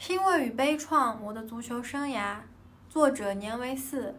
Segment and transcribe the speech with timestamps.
[0.00, 2.36] 欣慰与悲怆：我的足球生涯。
[2.88, 4.14] 作者年为四，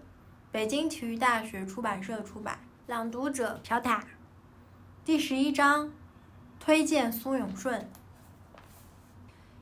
[0.52, 2.60] 北京体育大学出版社出版。
[2.86, 4.04] 朗读者：小塔。
[5.04, 5.92] 第十一章，
[6.60, 7.90] 推荐苏永顺。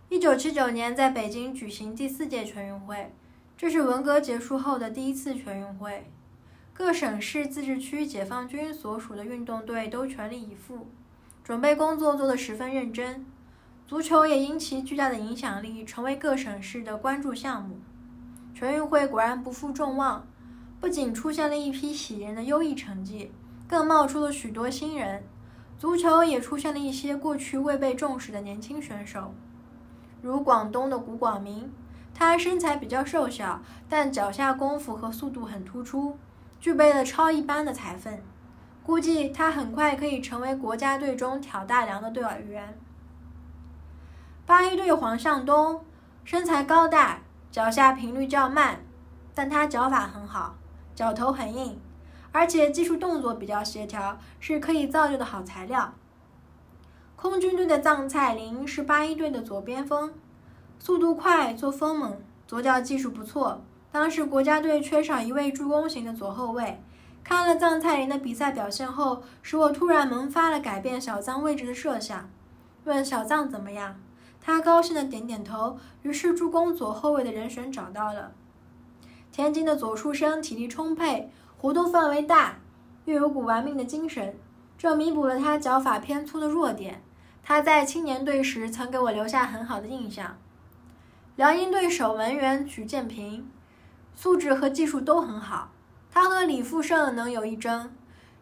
[0.10, 3.14] 一九七九年，在北京举行第四届全运会，
[3.56, 6.12] 这是文革结束后的第一次全运会。
[6.74, 10.90] 各省市自治区解放军所属的运动队都全力以赴，
[11.46, 13.26] 准备工作做得十分认真。
[13.90, 17.80] 足球也因其巨大的影响力，成为各省市的关注项目。
[18.54, 20.28] 全运会果然不负众望，
[20.80, 23.32] 不仅出现了一批喜人的优异成绩，
[23.68, 25.24] 更冒出了许多新人。
[25.80, 29.34] 足球也出现了一些过去未被重视的年轻选手，
[30.22, 31.72] 如广东的古广明，
[32.14, 36.16] 他身材比较瘦小，但脚下功夫和速度很突出，
[36.60, 38.22] 具备了超一般的才分。
[38.84, 42.78] 估计他很快可以成为国家队中挑大梁的队员。
[44.50, 45.86] 八一队黄向东
[46.24, 47.20] 身材高大，
[47.52, 48.80] 脚下频率较慢，
[49.36, 50.56] 但他脚法很好，
[50.96, 51.80] 脚头很硬，
[52.32, 55.94] 而且技术动作比较协调，是可以造就的好材料。
[57.16, 60.12] 空军队的臧菜林是八一队的左边锋，
[60.80, 63.62] 速度快，作风猛，左脚技术不错。
[63.92, 66.82] 当时国家队缺少一位助攻型的左后卫，
[67.24, 72.28] 看了臧菜林的比赛表现后，使我突然萌发了改变小臧位置的设想。
[72.86, 73.96] 问小臧怎么样？
[74.50, 78.32] 他高兴的点点头，于是助攻左后卫的人选找到了。
[79.32, 82.58] 天津的左出生体力充沛，活动范围大，
[83.06, 84.36] 又有股玩命的精神，
[84.76, 87.04] 这弥补了他脚法偏粗的弱点。
[87.44, 90.36] 他在青年队时曾给我留下很好的印象。
[91.36, 93.48] 辽宁队守门员许建平，
[94.16, 95.70] 素质和技术都很好，
[96.10, 97.92] 他和李富胜能有一争。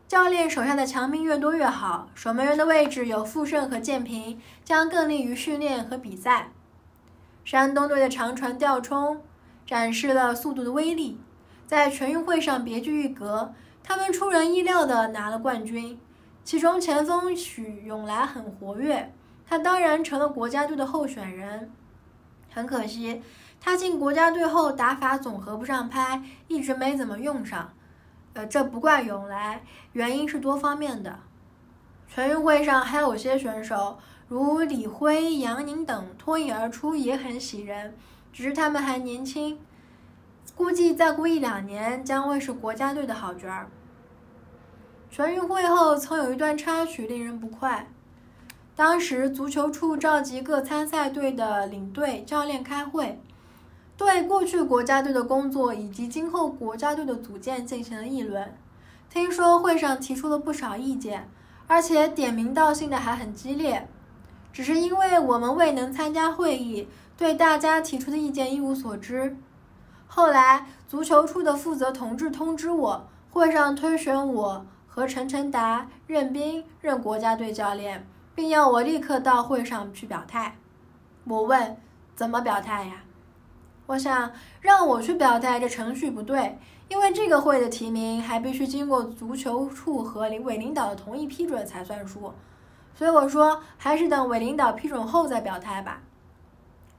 [0.07, 6.51] 教练手下的强兵越多越好，守门员的位置有傅盛和建平，将更利于训练和比赛。
[7.43, 9.21] 山东队的长传吊冲
[9.65, 11.19] 展示了速度的威力，
[11.65, 13.53] 在全运会上别具一格。
[13.83, 15.99] 他们出人意料地拿了冠军，
[16.45, 19.13] 其中前锋许永来很活跃，
[19.45, 21.69] 他当然成了国家队的候选人。
[22.49, 23.21] 很可惜，
[23.59, 27.73] 他进国家队后打法总合不上拍，一直没怎么用上。
[28.37, 31.17] 呃，这不怪永来，原因是多方面的。
[32.07, 37.95] 全运会上还有些选手，如李辉、杨宁等脱颖而出，也很喜人。
[38.31, 39.59] 只是他们还年轻，
[40.55, 43.71] 估计再过一两年将会是国家队的好角儿。
[45.09, 47.87] 全运会后曾有一段插曲令人不快，
[48.75, 53.19] 当时足球处召集各参赛队的领队、教练开会。
[53.97, 58.55] 对过去国家队的工作以及今后国家队的组建进行了议论。
[59.09, 61.27] 听说会上提出了不少意见，
[61.65, 63.89] 而且点名道姓的还很激烈。
[64.53, 66.87] 只是因为我们未能参加会议，
[67.17, 69.35] 对大家提出的意见一无所知。
[70.05, 80.55] 后来足球处的负责同志通知我，会上推选我和陈晨达、任斌任国家队教练，并要我立刻到会上去表态。
[81.25, 81.77] 我问：
[82.15, 83.03] 怎么表态呀？
[83.87, 84.31] 我想
[84.61, 86.59] 让我去表态，这程序不对，
[86.89, 92.33] 因为这个会的提名还必须经过足球处和委领导的同意批准才算数，
[92.93, 96.01] 所以我说还是等委领导批准后再表态吧。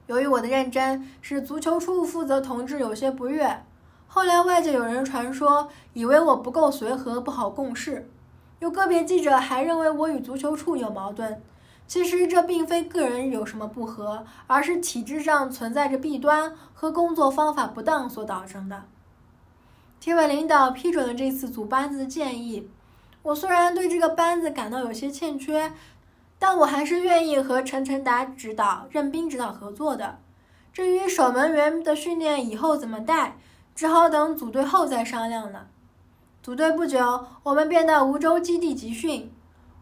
[0.07, 3.63] 由于我的认真，使足球处负责同志有些不悦。
[4.07, 8.09] 后来外界有人传说，以为我不够随和，不好共事，
[8.57, 11.39] 有个别记者还认为我与足球处有矛盾。
[11.89, 18.83] 其实这并非个人有什么不和，而是体制上存在着弊端和工作方法不当所导致的。
[19.99, 22.69] 体委领导批准了这次组班子的建议，
[23.23, 25.73] 我虽然对这个班子感到有些欠缺，
[26.37, 30.19] 但我还是愿意和陈晨达指导、任斌指导合作的。
[30.71, 33.37] 至于守门员的训练以后怎么带，
[33.73, 35.65] 只好等组队后再商量了。
[36.43, 39.31] 组队不久，我们便到梧州基地集训。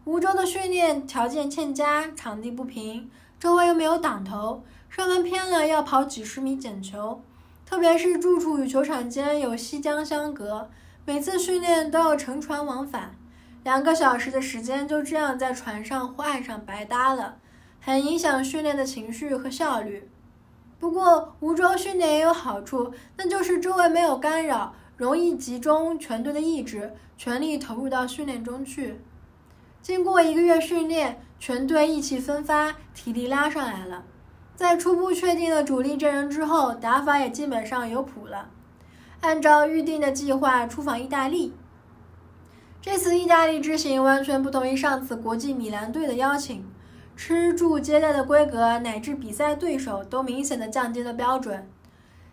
[0.08, 7.20] 梧州的训练条件欠佳，场地不平，周围又没有挡头，射门偏了要跑几十米捡球。
[7.66, 10.70] 特别是住处与球场间有西江相隔，
[11.04, 13.16] 每次训练都要乘船往返，
[13.64, 17.36] 两个小时的时间就这样在船上或岸上白搭了，
[17.78, 20.08] 很影响训练的情绪和效率。
[20.78, 28.98] 不过梧州训练也有好处，那就是周围没有干扰，容易集中全队的意志，全力投入到训练中去。
[29.88, 34.04] 经过一个月训练，全队意气风发，体力拉上来了。
[34.54, 38.50] 在初步确定了主力阵容之后，打法也基本上有谱了。
[39.22, 41.54] 按照预定的计划出访意大利。
[42.82, 46.66] 这次意大利之行完全不同于上次国际米兰队的邀请，
[47.16, 51.66] 吃住接待的规格乃至比赛对手都明显的降低了标准。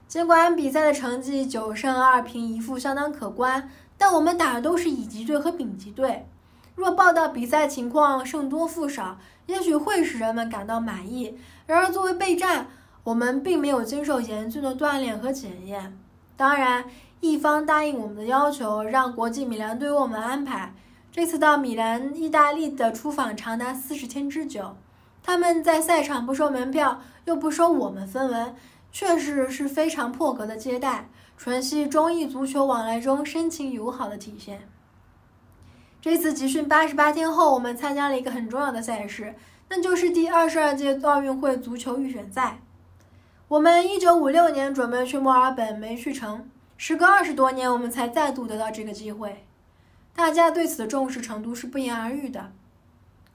[0.10, 6.28] 尽管比赛的成绩九胜二平一负相当可观，但我们打的都是乙级队和丙级队。
[6.75, 9.18] 若报道比赛情况胜多负少，
[9.48, 11.38] 也许会使人们感到满意。
[11.66, 12.68] 然而作为备战，
[13.04, 15.98] 我们并没有经受严峻的锻炼和检验。
[16.36, 16.86] 当然，
[17.22, 20.74] 一方答应我们的要求，让国际米兰队为我们安排。
[21.12, 24.75] 这次到米兰，意大利的出访长达四十天之久。
[25.24, 28.54] 他们在赛场不收门票，又不收我们分文，
[28.92, 31.07] 确实是非常破格的接待，
[31.38, 34.68] 纯系中意足球往来中深情友好的体现。
[36.06, 39.34] 这次集训八十八天后，我们参加了一个很重要的赛事，
[39.69, 42.60] 那就是第二十二届奥运会足球预选赛。
[43.48, 46.48] 我们一九五六年准备去墨尔本，没去成，
[46.78, 49.48] 时隔二十多年，我们才再度得到这个机会。
[50.16, 52.52] 大家对此的重视程度是不言而喻的。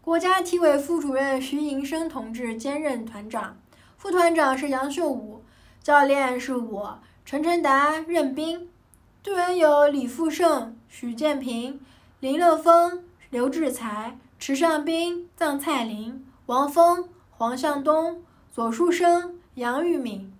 [0.00, 3.56] 国家体委副主任徐银生同志兼任团长，
[3.96, 5.42] 副团长是杨秀武，
[5.82, 8.68] 教练是我陈晨达、任斌，
[9.24, 11.80] 队员有李富胜、许建平、
[12.20, 18.22] 林乐峰、刘志才、池尚斌、臧蔡林、王峰、黄向东、
[18.52, 20.30] 左树生、杨玉敏、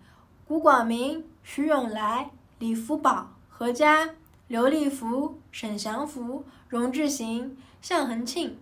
[0.47, 4.11] 古广明、徐永来、李福宝、何佳。
[4.47, 8.59] 刘立福、沈祥福、荣志行、向恒庆。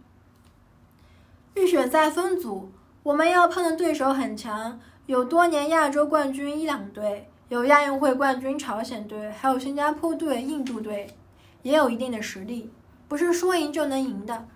[1.54, 2.70] 预选赛分组，
[3.02, 11.16] 我们要碰的对手很强，有多年亚洲冠军伊朗队，有亚运会冠军朝鲜队，还有新加坡队、印度队，
[11.62, 12.70] 也有一定的实力，
[13.08, 14.46] 不是说赢就能赢的。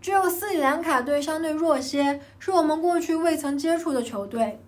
[0.00, 4.60] 只有斯里兰卡队相对弱些，是我们过去未曾接触的球队。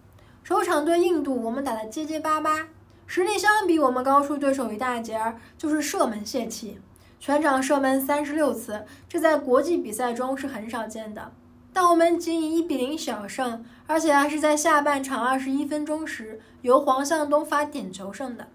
[0.45, 2.69] 首场对印度，我们打得结结巴巴。
[3.07, 6.79] 实力相比我们高出对手一大截儿，就是射门泄气，
[7.19, 11.33] 全场射门三十六次，这在国际比赛中是很少见的。
[11.73, 18.47] 但我们仅以一比零小胜，而且还是在下半场二十一分钟时由黄向东发点球胜的。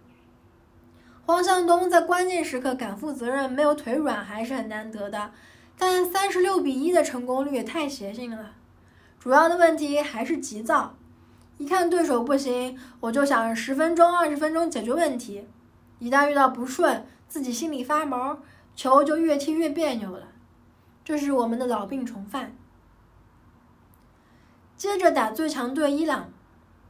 [1.29, 5.29] 黄向东在关键时刻敢负责任，没有腿软还是很难得的。
[5.77, 8.53] 但三十六比一的成功率也太邪性了。
[9.19, 10.95] 主要的问题还是急躁。
[11.59, 15.47] 一看对手不行，我就想十分钟、二十分钟解决问题。
[15.99, 18.39] 一旦遇到不顺，自己心里发毛，
[18.75, 20.29] 球就越踢越别扭了。
[21.05, 22.55] 这是我们的老病重犯。
[24.75, 26.31] 接着打最强队伊朗，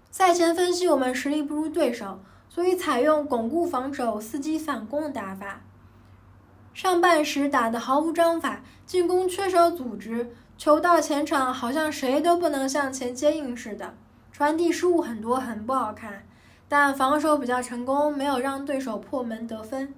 [0.10, 5.62] 赛前分析我们实力不如对手，所以采用巩固防守、伺机反攻的打法。
[6.74, 13.94] 上半时打得毫无章法，进攻缺少组织，球到前场好像谁都不能向前接应似的。
[14.32, 16.26] 传递失误很多，很不好看，
[16.68, 19.94] 但防守比较成功，没有让对手破门得分。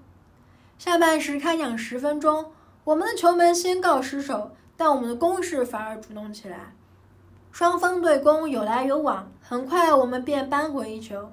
[0.79, 2.51] 下半时开场十分钟，
[2.83, 6.73] 我们的球门先告失守，但我们的攻势反而主动起来，
[7.51, 11.31] 双方对攻有来有往，很快我们便扳回一球。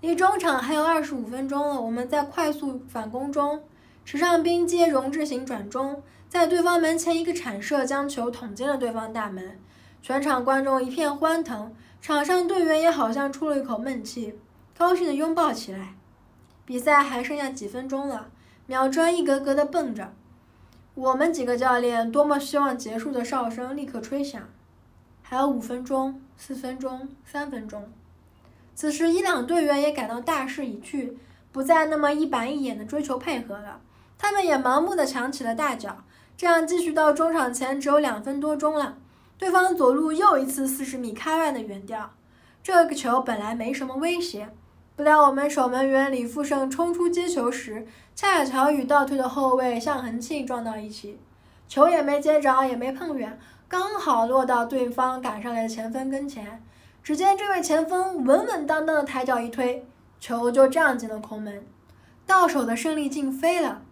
[0.00, 3.62] 离中场还有二十五分钟了，我们在快速反攻中，
[4.04, 9.58] 池上兵接荣志行转中，在对方门前一个铲射，将球捅进了对方大门，
[10.00, 11.74] 全场观众一片欢腾。
[12.00, 14.38] 场上队员也好像出了一口闷气，
[14.74, 15.96] 高兴地拥抱起来。
[16.64, 18.28] 比赛还剩下几分钟了，
[18.64, 20.14] 秒针一格格的蹦着。
[20.94, 24.40] 我们几个教练多么希望结束的哨声立刻吹响。
[25.20, 27.92] 还有五分钟、四分钟、三分钟。
[28.80, 31.18] 此时，伊朗队员也感到大势已去，
[31.52, 33.78] 不再那么一板一眼地追求配合了。
[34.16, 35.98] 他们也盲目地抢起了大脚。
[36.34, 38.96] 这样继续到中场前，只有两分多钟了。
[39.36, 42.10] 对方左路又一次四十米开外的远吊，
[42.62, 44.48] 这个球本来没什么威胁，
[44.96, 51.20] 不料我们守门员李富胜冲出接球时，恰巧与倒退的后卫向恒庆撞到一起，
[51.68, 56.62] 球也没接着，也没碰远，刚好落到对方赶上来的前锋跟前。
[57.10, 59.84] 只见这位前锋稳稳当当的抬脚一推，
[60.20, 61.66] 球就这样进了空门，
[62.24, 63.82] 到手的胜利竟飞了，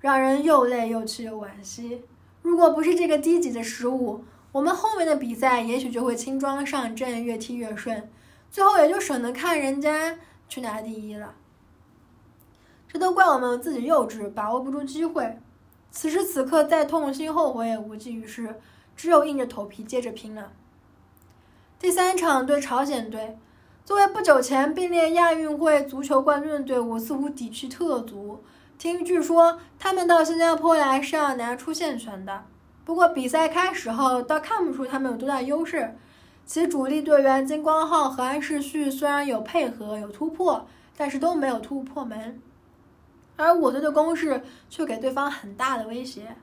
[0.00, 2.04] 让人又累又气又惋惜。
[2.42, 4.22] 如果不是这个低级的失误，
[4.52, 8.10] 我们后面的比赛也许就会轻装上阵，越踢越顺，
[8.50, 11.36] 最后也就省得看人家去拿第一了。
[12.86, 15.38] 这都怪我们自己幼稚，把握不住机会。
[15.90, 18.60] 此时此刻再痛心后悔也无济于事，
[18.94, 20.52] 只有硬着头皮接着拼了。
[21.80, 23.38] 第三场对朝鲜队，
[23.84, 28.42] 作为不久前并列亚运会足球冠军的队伍，似乎底气特足。
[28.76, 32.42] 听据说，他们到新加坡来是要拿出线权的。
[32.84, 35.96] 不过比赛开始后，倒看不出他们有多大优势。
[36.44, 40.66] 其主力队员金光浩和安世旭虽然有配合、有突破，
[40.96, 42.42] 但是都没有突破门。
[43.36, 46.34] 而我队的攻势却给对方很大的威胁。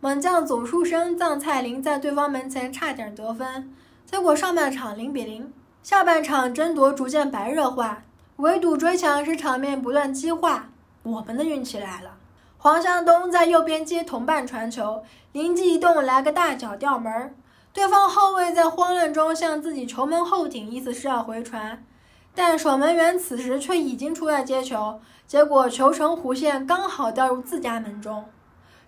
[0.00, 3.72] 猛将总书生臧蔡林在对方门前差点得分，
[4.06, 8.02] 结果上半场零比零，下半场争夺逐渐白热化，
[8.36, 10.68] 围堵追抢使场面不断激化。
[11.02, 12.12] 我们的运气来了，
[12.58, 17.34] 黄向东在右边接同伴传球，灵机一动来个大脚吊门，
[17.72, 21.84] 对方后卫在慌乱中向自己球门后顶，意思是要回传，
[22.34, 28.24] 但守门员此时却已经出来接球，结果球呈弧线刚好掉入自家门中。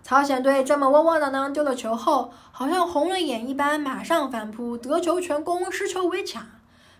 [0.07, 6.47] 朝鲜队这么窝窝囊囊丢了球后，好像红了眼一般，马上反扑，得球全攻，失球为抢。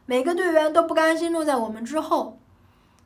[0.07, 2.37] 每个队员都不甘心落在我们之后。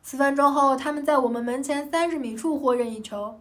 [0.03, 3.39] 四分钟后，他们在我们门前三十米处获任意球。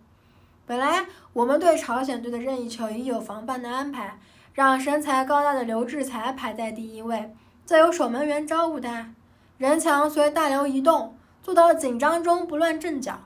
[0.66, 4.20] 本来我们对朝鲜队的任意球已有防范的安排，
[4.54, 9.14] 让身材高大的刘志才排在第一位，再由守门员招呼他。
[9.58, 13.22] 人墙随大流移动，做到紧张中不乱阵脚。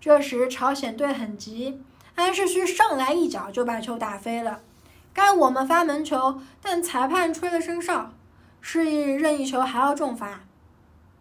[0.00, 1.82] 这时朝鲜队很急。
[2.16, 4.60] 安世虚上来一脚就把球打飞了，
[5.12, 8.10] 该我们发门球，但裁判吹了声哨，
[8.62, 10.40] 示意任意球还要重罚。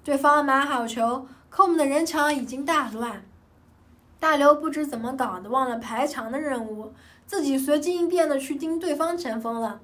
[0.06, 3.25] 对方买好球，可我们的人墙已经大乱。
[4.22, 6.94] 大刘不知怎么搞的，忘了排墙的任务，
[7.28, 9.82] 自己随机应变的去盯对方前锋了，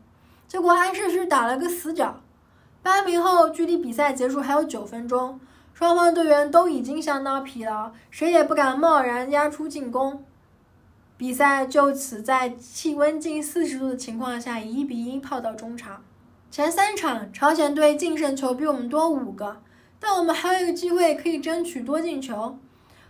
[0.48, 2.22] 结果安世虚打了个死角。
[2.82, 5.42] 扳平后，距离比赛结束还有九分钟，
[5.74, 10.24] 双方队员都已经相当疲劳，谁也不敢贸然压出进攻。
[11.22, 16.04] 比赛就此在气温近四十度的情况下以一比一泡到中场。
[16.50, 19.62] 前三场朝鲜队净胜球比我们多五个，
[20.00, 22.58] 但我们还有一个机会可以争取多进球。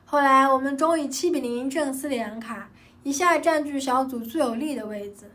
[0.03, 2.69] 后来我们终以七比零胜斯里兰卡，
[3.03, 5.31] 一下占据小组最有利的位置。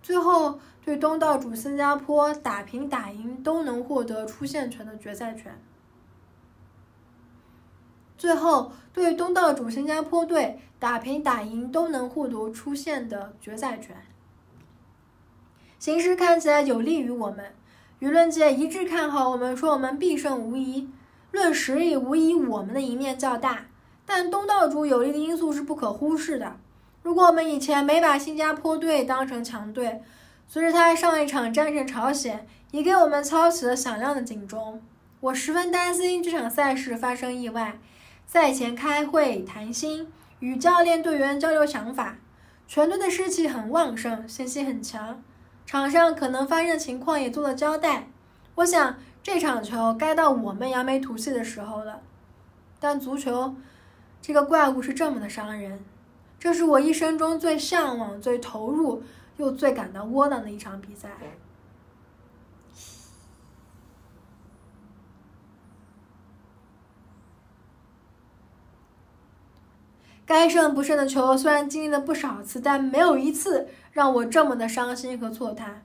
[0.00, 5.60] 最后对东道主新加坡打平打赢都能获得出线权的决赛权。
[8.22, 13.96] 最后对东道主新加坡队打平打赢都能获得出线的决赛权，
[15.80, 17.52] 形势看起来有利于我们，
[17.98, 20.88] 舆论界一致看好我们，说我们必胜无疑。
[21.32, 23.66] 论实力，无疑我们的赢面较大，
[24.06, 26.54] 但东道主有利的因素是不可忽视的。
[27.02, 30.00] 如果我们以前没把新加坡队当成强队，
[30.46, 34.80] 随着他上一场战胜朝鲜，也给我们敲起了响亮的警钟。
[35.18, 37.80] 我十分担心这场赛事发生意外。
[38.32, 42.16] 赛前开会谈心，与教练队员交流想法，
[42.66, 45.22] 全队的士气很旺盛，信心很强。
[45.66, 48.08] 场上可能发生的情况也做了交代。
[48.54, 52.00] 我想这场球该到我们扬眉吐气的时候了。
[52.80, 53.54] 但足球
[54.22, 55.84] 这个怪物是这么的伤人，
[56.38, 59.02] 这是我一生中最向往、最投入
[59.36, 61.10] 又最感到窝囊的一场比赛。
[70.32, 75.82] 该胜不胜的球虽然经历了不少次，但没有一次让我这么的伤心和错叹。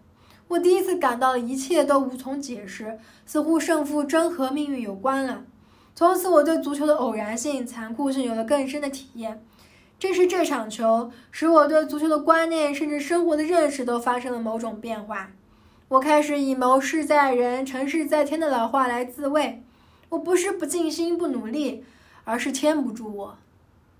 [0.47, 5.43] 我第一次感到一切都无从解释，似乎胜负真和命运有关了。
[5.93, 9.43] 从此，我对足球的偶然性、残酷性有了更深的体验。
[9.99, 15.31] 正是这场球，使我对足球的观念，甚至生活的认识都发生了某种变化。
[15.89, 19.61] 我开始以“谋事在人，成事在天”的老话来自慰。
[20.07, 21.83] 我不是不尽心、不努力，
[22.23, 23.37] 而是天不助我。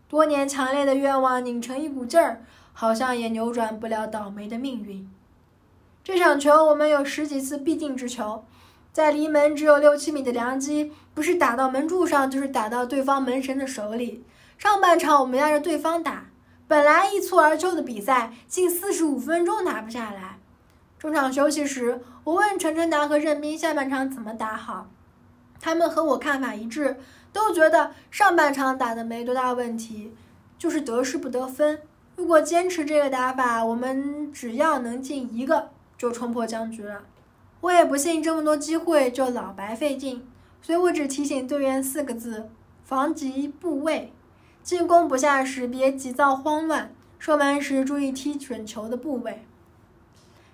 [0.10, 5.10] 多年强烈的愿望拧成一股劲儿，好像也扭转不了倒霉的命运。
[6.02, 8.46] 这场球我们有十几次必进之球，
[8.94, 14.24] 在离门只有六七米的良机，不是打到门柱上，就是打到对方门神的手里。
[14.58, 16.28] 上半场我们压着对方打，
[16.70, 20.40] 本来一蹴而就的比赛，近四十五分钟拿不下来。
[20.98, 24.88] 中场休息时，我问陈晨达和任斌下半场怎么打好，
[25.60, 26.96] 他们和我看法一致。
[27.38, 30.12] 都觉得上半场打的没多大问题，
[30.58, 31.80] 就是得势不得分。
[32.16, 37.04] 如果坚持这个打法，我们只要能进一个就冲破僵局了。
[37.62, 40.28] 我也不信这么多机会就老白费劲，
[40.64, 42.50] 所以我只提醒队员四个字：
[42.84, 44.12] 防急布位。
[44.64, 49.46] 进攻不下时别急躁慌乱，射门时注意踢准球的部位。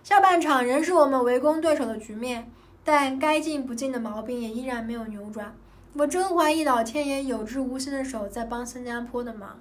[0.04, 2.52] 下半场仍是我们围攻对手的局面，
[2.84, 5.56] 但该进不进的毛病也依然没有扭转。
[5.96, 9.60] 我真怀疑老天爷有只无形的手在帮新加坡的忙。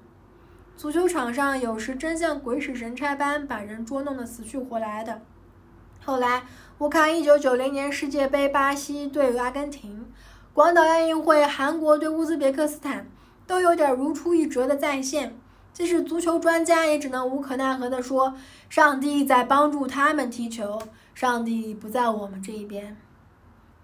[0.78, 5.20] 足球场上有时真像鬼使神差般把人捉弄得死去活来的。
[6.02, 6.44] 后来
[6.78, 10.06] 我看1990年世界杯，巴西对阿根廷，
[10.54, 13.06] 广岛亚运会，韩国对乌兹别克斯坦，
[13.46, 15.36] 都有点如出一辙的再现。
[15.74, 18.34] 即使足球专家也只能无可奈何地说
[18.70, 20.80] ：“上帝在帮助他们踢球，
[21.14, 22.96] 上帝不在我们这一边。”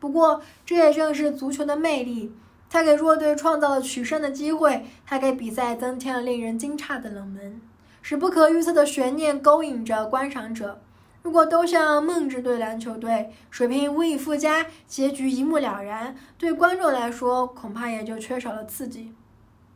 [0.01, 2.33] 不过，这也正是足球的魅力，
[2.71, 7.61] 它给弱队创造了取胜的机会，它给比赛增添了令人惊诧的冷门，
[8.01, 10.81] 使不可预测的悬念勾引着观赏者。
[11.23, 19.13] 如果都像梦之队篮球队，水平无以复加，结局一目了然，对观众来说恐怕也就缺少了刺激。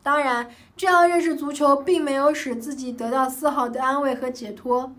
[0.02, 4.94] 当然，这样认识足球并没有使自己得到丝毫的安慰和解脱，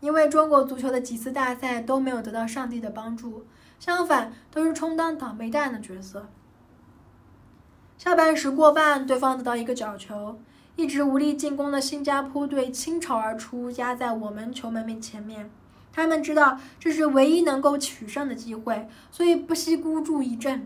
[0.00, 3.44] 因为中国足球的几次大赛都没有得到上帝的帮助，
[3.84, 6.26] 相反，都是充当倒霉蛋的角色。
[7.98, 10.38] 下半时过半，对方得到一个角球，
[10.74, 15.50] 一直无力进攻的新加坡队倾巢而出，压在我们球门面前面。
[15.92, 20.62] 他们知道这是唯一能够取胜的机会，所以不惜孤注一掷。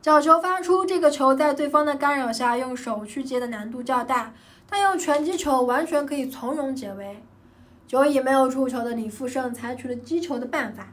[0.00, 4.32] 角球发出，这个球在对方的干扰下用手去接的难度较大，
[4.66, 7.22] 但用拳击球完全可以从容解围。
[7.86, 10.88] 久已没有触球的李富胜采取了击球的办法，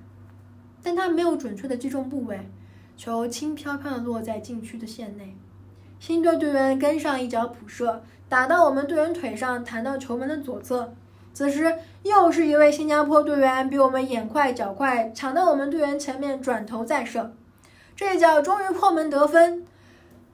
[0.85, 2.47] 但他没有准确的击中部位，
[2.95, 5.35] 球轻飘飘地落在禁区的线内。
[5.99, 10.93] 新队队员跟上一脚补射，打到我们队员腿上，弹到球门的左侧。
[11.33, 17.33] 此时，又是一位新加坡队员比我们眼快脚快，抢到我们队员前面，转头再射，
[17.95, 19.65] 这一脚终于破门得分。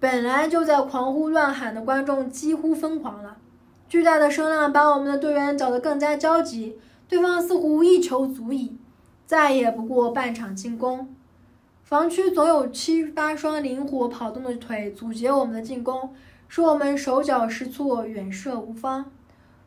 [0.01, 3.37] 本来就在狂呼乱喊的观众几乎疯狂了，
[3.87, 6.77] 巨大的声浪把我们的队员搅得更加焦急。
[7.07, 8.77] 对方似乎一球足矣，
[9.31, 11.15] 再也不过半场进攻。
[11.85, 16.13] 防区总有七八双灵活跑动的腿阻截我们的进攻，
[16.49, 19.09] 使我们手脚失措，远射无方。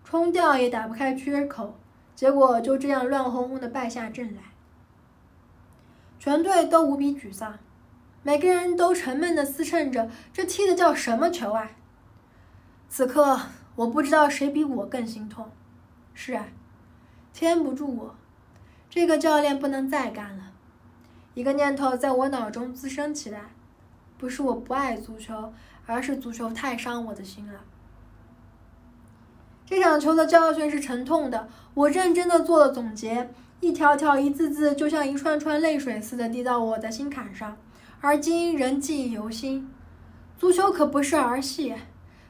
[0.05, 1.79] 冲吊也打不开缺口，
[2.15, 4.43] 结果就这样乱哄哄的败下阵来。
[6.19, 7.59] 全队都无比沮丧，
[8.23, 11.71] 每个人都沉闷的思忖着：这踢的叫什么球啊？
[12.91, 13.41] 此刻
[13.77, 15.51] 我不知道谁比我更心痛。
[16.13, 16.49] 是啊，
[17.33, 18.15] 牵不住我，
[18.95, 20.53] 这个教练不能再干了。
[21.35, 23.47] 一个念头在我脑中滋生起来：
[24.17, 25.53] 不是我不爱足球，
[25.85, 27.63] 而是足球太伤我的心了。
[29.67, 37.57] 这场球的教训是沉痛的，我认真的做了总结，一条条、一字字，就像一串串泪水似的滴到我的心坎上，
[38.01, 39.69] 而今仍记忆犹新。
[40.39, 41.75] 足球可不是儿戏，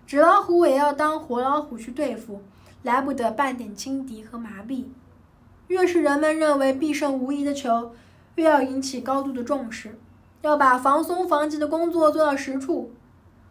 [0.06, 2.40] 纸老虎也要当活老虎去对付，
[2.82, 4.86] 来不得半点轻敌和麻痹。
[5.68, 7.92] 越是人们认为必胜无疑的球，
[8.34, 9.98] 越要引起高度的重视，
[10.42, 12.92] 要把防松防急的工作做到实处。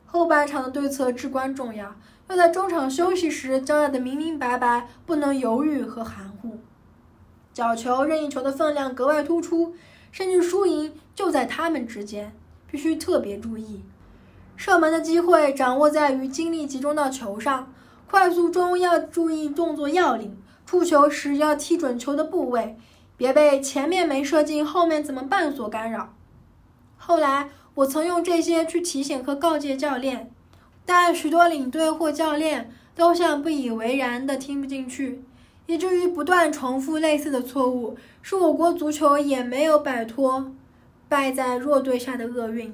[0.05, 1.95] 后半场的对策至关重要。
[2.29, 6.59] 要在中场休息时交代的明明白白，不能犹豫和含糊。
[7.53, 9.75] 角球、任意球的分量格外突出，
[10.11, 12.33] 甚至输赢就在他们之间，
[12.71, 13.83] 必须特别注意。
[14.55, 17.73] 射门的机会掌握在于精力集中到球上，
[18.09, 22.77] 快速中要注意动作要领，触球时要踢准球的部位，
[23.17, 26.13] 别被前面没射进，后面怎么办所干扰。
[26.97, 30.29] 后来我曾用这些去提醒和告诫教练。
[30.85, 35.23] 但许多领队或教练都像不以为然的听不进去，
[35.65, 40.51] 以至于不断重复类似的错误，使我国足球也没有摆脱
[41.07, 42.73] 败在弱队下的厄运。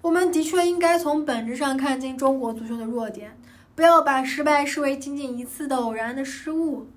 [0.00, 3.38] 我们的确应该从本质上看清中国足球的弱点，
[3.74, 6.88] 不要把失败视为仅仅一次的偶然的失误。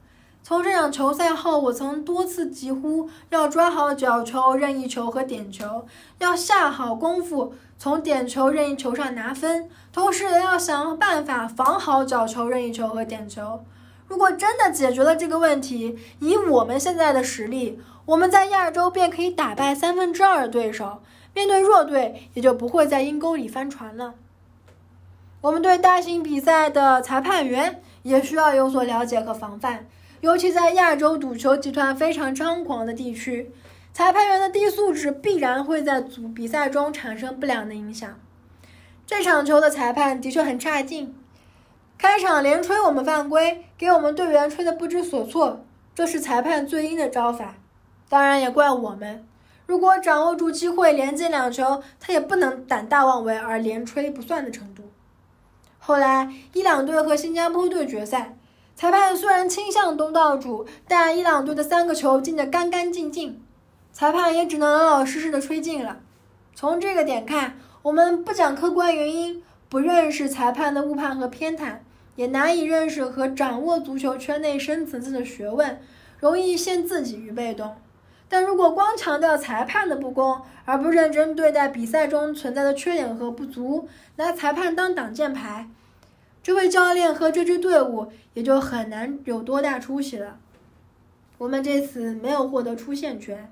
[0.44, 5.88] 从这场球赛后，我曾多次疾呼要抓好角球、任意球和点球，
[6.20, 13.64] 要下好功夫从点球、任意球上拿分，同时也要想办法防好角球、任意球和点球。
[14.08, 21.02] 如果真的解决了这个问题，以我们现在的实力，我们在亚洲便可以打败三分之二的对手，
[21.34, 24.14] 面对弱队也就不会在阴沟里翻船了。
[25.46, 29.86] 我们对大型比赛的裁判员也需要有所了解和防范。
[30.22, 33.52] 尤其在亚洲赌球集团非常猖狂的地区，
[33.94, 38.20] 裁判员的低素质必然会在组比赛中产生不良的影响。
[39.06, 41.16] 这场球的裁判的确很差劲，
[41.96, 47.54] 开场连吹我们犯规，给我们队员吹得不知所措，这是裁判最应的招法。
[48.10, 49.24] 当然也怪我们，
[49.68, 54.85] 如果掌握住机会连进两球，他也不能胆大妄为而连吹不算的程度。
[55.88, 58.36] 后来伊朗队和新加坡队决赛。
[58.76, 63.40] 裁判虽然倾向东道主，但伊朗队的三个球进得干干净净，
[63.94, 66.00] 裁判也只能老老实实的吹进了。
[66.56, 71.76] 从这个点看，我们不讲客观原因，不认识裁判的误判和偏袒，
[72.16, 75.80] 也难以认识和掌握足球圈内深层次的学问，
[76.20, 77.76] 容易陷自己于被动。
[78.28, 85.70] 但如果光强调裁判的不公，而不认真对待比赛中存在的缺点和不足，拿裁判当挡箭牌。
[86.42, 90.40] 这位教练和这支队伍也就很难有多大出息了。
[91.38, 93.52] 我们这次没有获得出线权，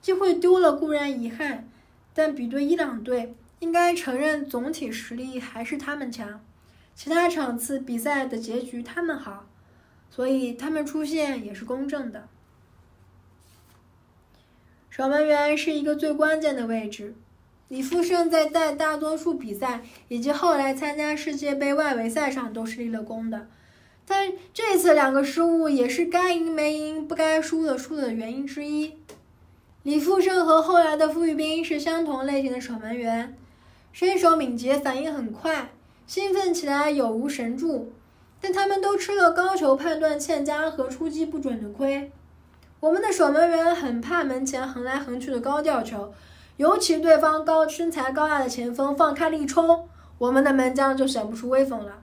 [0.00, 1.68] 机会丢了固然遗憾，
[2.14, 6.40] 但比对伊朗队，应该承认总体实力还是他们强。
[6.94, 9.46] 其他场次比赛的结局他们好，
[10.10, 12.28] 所以他们出现也是公正的。
[14.90, 17.14] 守门员是一个最关键的位置。
[17.68, 23.46] 李富胜在在大多数比赛以及后来参加世界杯外围赛上都是立了功的，
[24.04, 28.94] 但这次两个失误也是该赢没赢、不该输的输的原因之一。
[29.84, 33.36] 李富胜和后来的傅玉斌是相同类型的守门员，
[33.92, 35.70] 身手敏捷、反应很快，
[36.08, 37.92] 兴奋起来有如神助，
[38.40, 42.10] 但他们都吃了高球判断欠佳和出击不准的亏。
[42.80, 46.12] 我们的守门员很怕门前横来横去的高吊球。
[46.56, 49.88] 尤其对方高身材高大的前锋放开了一冲，
[50.18, 52.02] 我们的门将就显不出威风了。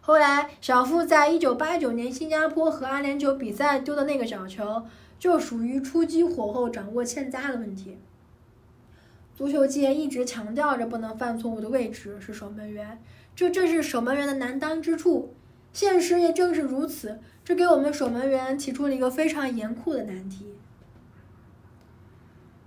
[0.00, 4.82] 后来，小富在一九八九年新加坡和阿联酋比赛丢的那个小球，
[5.20, 7.98] 就属于出击火候掌握欠佳的问题。
[9.36, 13.00] 足球界一直强调着不能犯错误的位置是守门员，
[13.36, 15.32] 这正是守门员的难当之处。
[15.72, 20.52] 现实也正是如此，这给我们守门员提出了一个非常严酷的难题。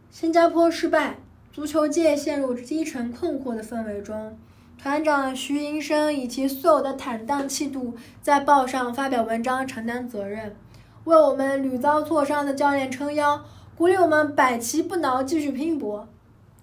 [0.09, 1.17] 新加坡失败，
[1.51, 4.39] 足球界陷入低沉困惑的氛围中。
[4.81, 10.55] 团长徐银生以其素有的坦荡气度，在报上发表文章承担责任，
[11.03, 13.43] 为我们屡遭挫伤的教练撑腰，
[13.75, 16.07] 鼓励我们百其不挠，继续拼搏。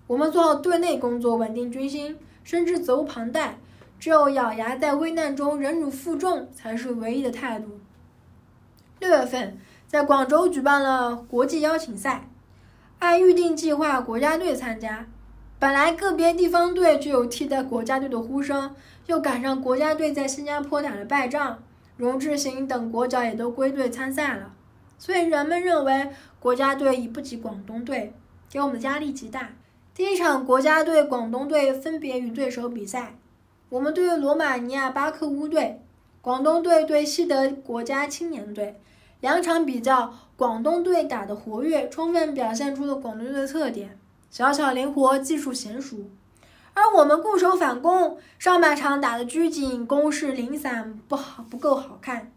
[0.07, 3.59] 我们做好队内工作，稳定军心，深知责无旁贷。
[3.99, 7.79] 只有咬牙在危难中忍辱负重，才是唯一的态度。
[8.99, 12.29] 六月份，在广州举办了国际邀请赛。
[12.99, 15.07] 按预定计划，国家队参加。
[15.59, 18.75] 本来个别地方队就有替代国家队的呼声，
[19.07, 21.63] 又赶上国家队在新加坡打了败仗，
[21.97, 24.55] 荣志行等国脚也都归队参赛了，
[24.99, 28.15] 所以人们认为国家队已不及广东队，
[28.51, 29.51] 给我们的压力极大。
[29.95, 33.17] 第一场国家队、广东队分别与对手比赛，
[33.69, 35.83] 我们对罗马尼亚巴克乌队，
[36.27, 38.81] 广东队对西德国家青年队。
[39.21, 43.97] 两场比较，广东队打得活跃，充分表现出了广东队的特点：
[44.29, 46.11] 小巧灵活，技术娴熟。
[46.75, 52.33] 而我们固守反攻，上半场打得拘谨，攻势零散，不好，不够好看。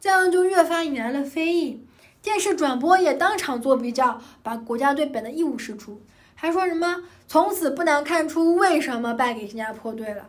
[0.00, 1.86] 这样就越发引来了非议。
[2.20, 6.00] 电视转播也当场做比较，把国家队贬得一无是处，
[6.34, 10.28] 还说什么从此不难看出为什么败给新加坡队了。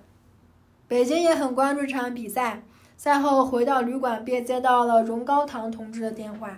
[0.87, 2.61] 北京也很关注这场比赛。
[2.99, 6.57] 赛后回到旅馆，便接到了荣高堂同志的电话，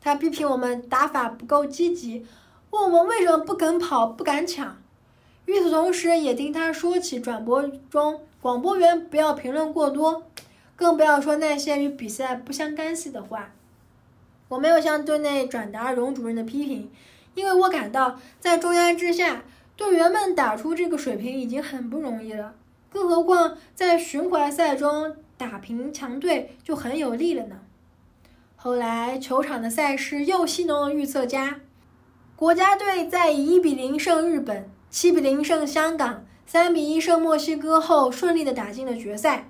[0.00, 2.24] 他批评我们打法不够积极，
[2.70, 4.76] 问我们为什么不肯跑、不敢抢。
[5.46, 10.22] 与此同时，也听他说起转播中广播员不要评论过多，
[10.76, 13.50] 更不要说那些与比赛不相干系的话。
[14.46, 16.88] 我没有向队内转达荣主任的批评，
[17.34, 19.42] 因为我感到在重压之下，
[19.74, 22.54] 队员们打出这个水平已经很不容易了，
[22.92, 25.16] 更何况在巡回赛中。
[25.40, 27.60] 打平强队就很有利了呢。
[28.56, 31.60] 后来球场的赛事又戏弄了预测家，
[32.36, 39.48] 国家队在以一比零胜日本、七比零胜香港、三比一胜墨西哥后，顺利的打进了决赛。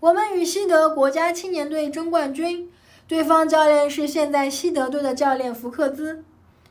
[0.00, 2.70] 我们与西德国家青年队争冠军，
[3.06, 6.24] 对方教练是现在西德队的教练福克兹，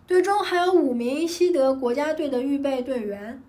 [0.07, 3.39] 队中还有五名西德国家队的预备队员。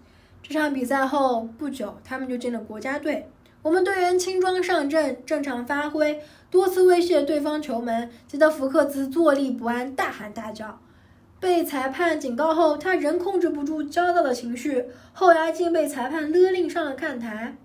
[0.43, 3.31] 这场比赛后不久，他们就进了国家队。
[3.67, 10.79] 我们队员轻装上阵，正常发挥，多次威胁对方球门，急得福克斯坐立不安，大喊大叫。
[11.41, 17.57] 被裁判警告后，他仍控制不住焦躁的情绪，后来竟被裁判勒令上了看台。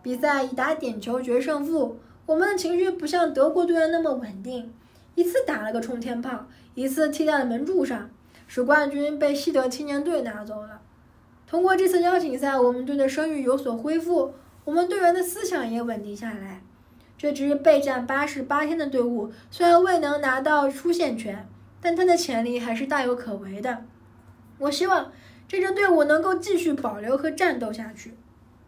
[0.00, 4.72] 比赛以打点球决胜负，我们的情绪不像德国队员那么稳定，
[5.14, 8.08] 一次打了个冲天炮，一次踢在了门柱上，
[8.46, 10.80] 使冠军被西德青年队拿走了。
[11.46, 14.32] 通过这次邀请赛，我们队的声誉有所恢复。
[14.68, 16.60] 我们队员的思想也稳定下来。
[17.16, 21.48] 这支备战八十八天的队伍虽然未能拿到出线权，
[21.80, 23.84] 但它的潜力还是大有可为的。
[24.58, 25.10] 我希望
[25.48, 28.12] 这支队伍能够继续保留和战斗下去。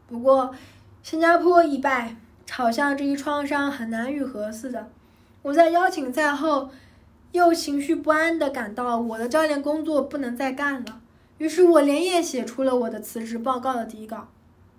[0.08, 0.54] 不过，
[1.02, 2.16] 新加坡一败，
[2.50, 4.88] 好像这一创伤很难愈合似的。
[5.42, 6.70] 我在邀请赛后
[7.32, 11.02] 又情绪不安地感到我的教练工作不能再干了，
[11.36, 14.28] 于是我连夜写出了我的辞职报告的底稿。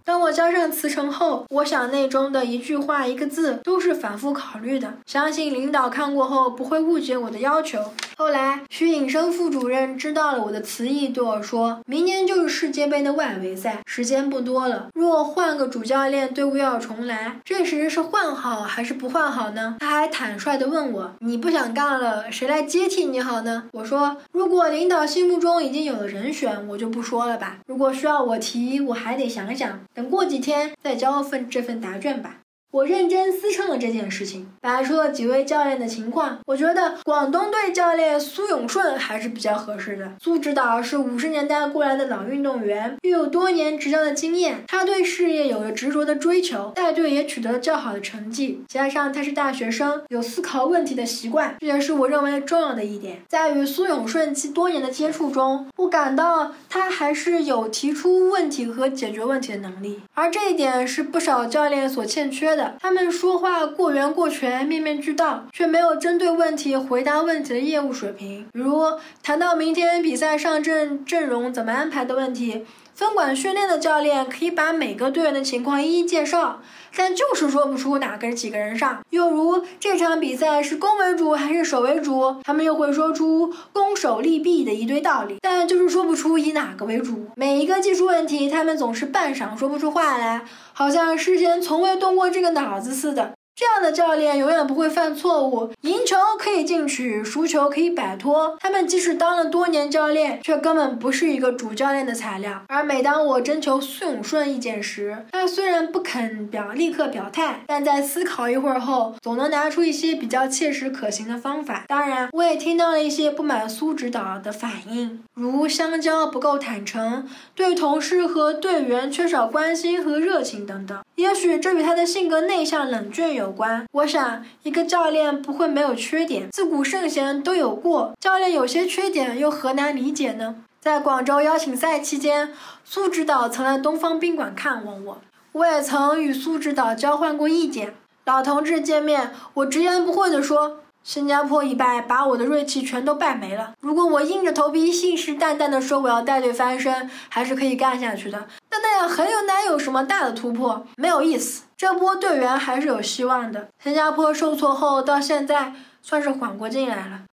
[0.04, 7.94] 当我交上辞呈后，我想内中的一句话、一个字都是反复考虑的，相信领导看过后不会误解我的要求。
[8.18, 14.90] 后来，徐颖生副主任知道了我的词意，对我说：“明年就是世界杯的外围赛，时间不多了。
[14.94, 27.58] 若换个主教练，队伍又要重来，这时是换好还是不换好呢？”他还坦率地问我：“你不想干了，谁来接替你好呢？”我说：“如果领导心目中已经有了人选，我就不说了吧。
[27.66, 32.41] 如果需要我提，我还得想想。”等过几天再交份这份答卷吧。
[32.72, 36.40] 我认真思忖了这件事情，摆出了几位教练的情况。
[36.46, 40.14] 我觉得广东队教练苏永顺还是比较合适的。
[40.22, 48.64] 苏指导是五十年代过来的老运动员，又有多年执教的经验，他对事业有着执着的追求，带队也取得了较好的成绩。
[48.70, 53.22] 加上他是大学生，有思考问题的习惯，这也是我认为重要的一点。
[53.28, 62.61] 在与苏永顺其多年的接触中，我感到他还是有提出问题和解决问题的能力，而这一点是不少教练所欠缺的。
[62.80, 68.46] 他们说话过圆过全，面面俱到，却没有针对问题回答问题的业务水平。
[68.52, 68.82] 比如
[69.24, 72.66] 谈到明天比赛上阵阵容怎么安排的问题，
[73.02, 76.62] 分管训练的教练可以把每个队员的情况一一介绍。
[76.96, 87.26] 但就是说不出哪个几个人上，又如这场比赛是攻为主还是守为主，他们又会说出攻守利弊的一堆道理，但就是说不出以哪个为主。
[87.36, 93.32] 每一个技术问题，他们总是半晌说不出话来，好像事先从未动过这个脑子似的。
[93.56, 98.58] 这样的教练永远不会犯错误，赢球可以进取，输球可以摆脱。
[98.60, 102.64] 他们即使当了多年教练，却根本不是一个主教练的材料。
[102.68, 111.86] 而每当我征求苏永顺意见时，他虽然不肯表立刻表态，但在思考一会儿后，总能拿出一些比较切实可行的方法。
[111.88, 121.00] 当然，我也听到了一些不满苏指导的反应，如香蕉不够坦诚，对同事和队员缺少关心和热情等等。
[121.22, 123.86] 也许这与他的性格内向冷峻有关。
[123.92, 128.14] 我想，一个教练不会没有缺点，自古圣贤都有过。
[128.20, 130.56] 教练有些缺点，又何难理解呢？
[130.80, 132.52] 在广州邀请赛期间，
[132.84, 137.94] 苏指导曾来东方宾馆看望我，我也曾与苏指导交换过意见。
[138.26, 140.81] 老同志见面，我直言不讳地说。
[141.04, 143.74] 新加坡一败，把我的锐气全都败没了。
[143.80, 148.48] 如果我硬着头皮、信誓旦旦地说我要带队翻身，还是可以干下去的。
[148.70, 151.64] 但那样很有难有什么大的突破，没有意思。
[151.76, 153.70] 这波队员还是有希望的。
[153.84, 157.24] 新加坡受挫后，到现在算是缓过劲来了。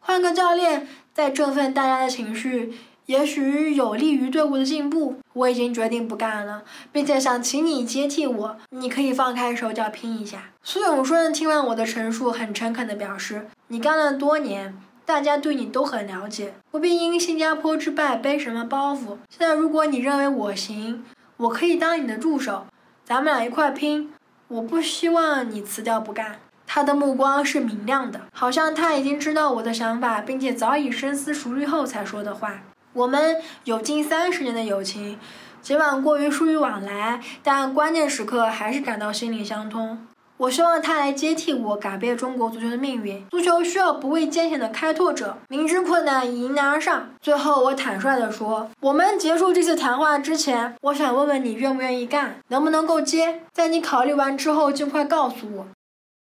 [0.00, 2.74] 换个教练，再振奋大家的情绪。
[3.06, 5.16] 也许有利于队伍的进步。
[5.32, 8.56] 我已经决定不干了，并且想请你接替我。
[8.70, 10.50] 你可以放开手脚拼一下。
[10.62, 19.18] 苏永顺听完我的陈述，很诚恳地表示：“你干了多年，大家对你都很了解，不必因新加坡之败背什么包袱。
[19.28, 21.04] 现在如果你认为我行，
[21.36, 22.66] 我可以当你的助手，
[23.04, 24.12] 咱们俩一块拼。
[24.48, 32.62] 我不希望你辞掉不干。”他的目光是明亮的，好像他已经知道我的想法，并且早已深思熟虑后才说的话。
[32.96, 35.18] 我们有近三十年的友情，
[35.60, 39.98] 尽管过于疏于往来，但关键时刻还是感到心灵相通。
[40.38, 43.22] 我希望他来接替我，改变中国足球的命运。
[43.30, 47.10] 足球需要不畏艰险的开拓者，明知困难迎难而上。
[47.20, 53.42] 最后，我坦率地说，我们结束这次谈话之前，我想问问你愿不愿意干，能不能够接？
[53.52, 55.66] 在你考虑完之后，尽快告诉我。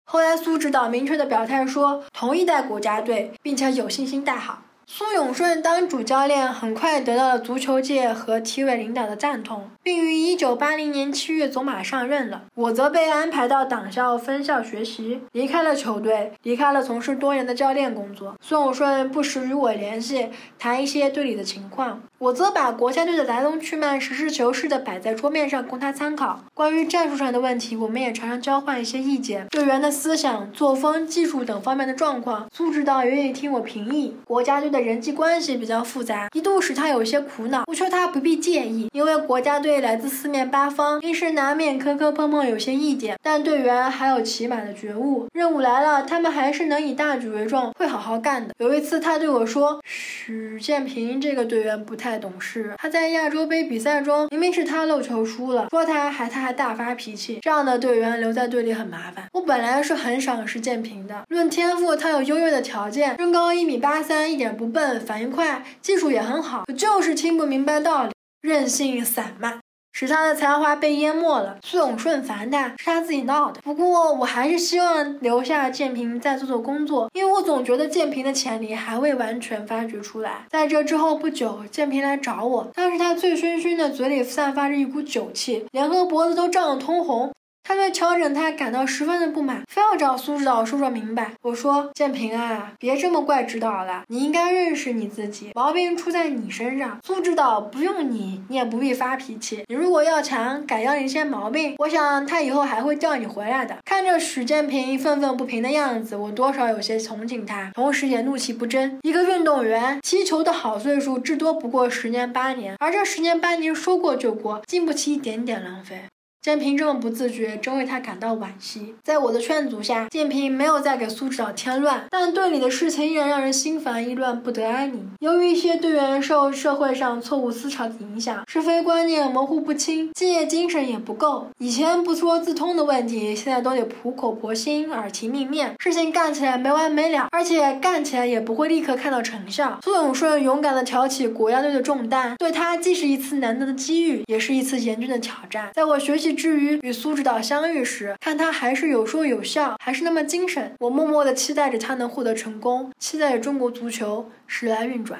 [0.06, 4.62] 后来，苏指导明确的表态说，同意带国家队，并且有信心带好。
[4.86, 12.44] 苏永顺当主教练，很快得到了足球界和体委领导的赞同，并于1980年7月走马上任了。
[12.54, 18.36] 我则被安排到党校分校学习，离开了球队，离开了从事多年的教练工作。
[18.42, 22.04] 苏永顺不时与我联系，谈一些队里的情况。
[22.20, 26.40] 我则把国家队的来龙去脉实事求是地摆在桌面上供他参考。
[26.54, 29.48] 关于战术上的问题，我们也常常交换一些意见。
[29.48, 34.16] 队员的思想、作风、技术等方面的状况，苏指导愿意听我评议。
[34.26, 37.64] 国家队的人际关系比较复杂，一度使他有些苦恼。
[37.66, 43.18] 我劝他不必介意，因为国家队来自四面八方，平时难免磕磕碰碰，有些意见。
[43.24, 48.54] 但队员还有起码的觉悟，任务来了，他们还是能以大局为重，会好好干的。
[48.60, 59.24] 有一次，他对我说：“许建平这个队员不太。”太懂事，他在亚洲杯比赛中明明是他漏球输了，说他还他还大发脾气，这样的队员留在队里很麻烦。
[59.32, 69.60] 我本来是很赏识建平的，论天赋他有优越的条件，身高一米八三，一点不不笨，反应快，技术也很好，可就是听不明白道理，任性散漫。
[69.92, 71.58] 使他的才华被淹没了。
[71.62, 73.60] 苏永顺烦他，是他自己闹的。
[73.62, 80.46] 不过我还是希望留下建平再做做工作，因为我总觉得建平的潜力还未完全发掘出来。
[80.50, 87.32] 在这之后不久，建平来找我，当时他醉醺醺的，嘴里散发着一股酒气，脸和脖子都涨得通红。
[87.64, 91.32] 他对调整他感到十分的不满，非要找苏指导说说明白。
[91.42, 97.00] 我说建平啊，别这么怪指导了，你应该认识你自己，毛病出在你身上。
[97.04, 99.64] 苏指导不用你，你也不必发脾气。
[99.68, 103.78] 你如果要强，改掉一些毛病，我想他以后还会叫你回来的。
[103.86, 109.00] 看着许建平愤愤不平的样子，我多少有些同情他，同时也怒气不争。
[109.04, 116.02] 一个运动员踢球的好岁数，至多不过十年八年，而这十年八年说过就过，经不起一点点浪费。
[116.44, 118.94] 建平这么不自觉，真为他感到惋惜。
[119.02, 125.10] 在我的劝阻下，建平没有再给苏指导添乱，但队里的事情依然让人心烦意乱，不得安宁。
[125.22, 131.48] 由于一些队员受社会上错误思潮的影响，是非观念模糊不清，敬业精神也不够。
[131.60, 139.80] 以前不说自通的问题，现在都得苦口婆心、耳提面命，事情干起来没完没了，而且干起来也不会立刻看到成效。
[139.82, 145.70] 苏永顺勇敢地挑起国家队的重担，对他既是一次难得的机遇，也是一次严峻的挑战。
[145.74, 146.33] 在我学习。
[146.34, 155.20] 至于与苏指导相遇时，看他还是有说有笑，还是那么精神，我默默的期待着他能获得成功，期待着中国足球时来运转。